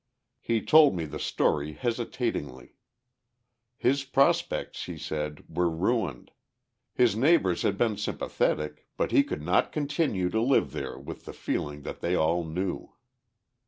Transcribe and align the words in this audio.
He 0.39 0.63
told 0.63 0.95
me 0.95 1.05
the 1.05 1.19
story 1.19 1.73
hesitatingly. 1.73 2.75
His 3.77 4.03
prospects, 4.03 4.85
he 4.85 4.97
said, 4.97 5.43
were 5.47 5.69
ruined: 5.69 6.31
his 6.95 7.15
neighbours 7.15 7.61
had 7.61 7.77
been 7.77 7.97
sympathetic 7.97 8.87
but 8.97 9.11
he 9.11 9.23
could 9.23 9.43
not 9.43 9.71
continue 9.71 10.31
to 10.31 10.41
live 10.41 10.71
there 10.71 10.97
with 10.97 11.25
the 11.25 11.33
feeling 11.33 11.83
that 11.83 11.99
they 11.99 12.15
all 12.15 12.43
knew. 12.43 12.93